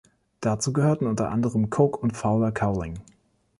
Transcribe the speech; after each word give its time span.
Dazu 0.39 0.73
gehörten 0.73 1.05
unter 1.05 1.29
anderem 1.29 1.69
Coke 1.69 1.99
und 1.99 2.17
Fowler 2.17 2.51
Cowling. 2.51 3.01